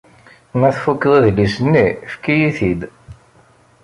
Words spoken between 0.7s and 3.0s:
tfukeḍ adlis-nni, efk-iyi-t-id.